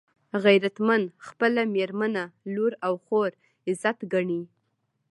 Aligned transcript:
غیرتمند 0.43 1.05
خپله 1.27 1.61
مېرمنه، 1.73 2.23
لور 2.53 2.73
او 2.85 2.93
خور 3.05 3.31
عزت 3.69 3.97
ګڼي 4.13 4.41